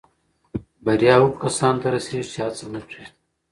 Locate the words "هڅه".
2.45-2.65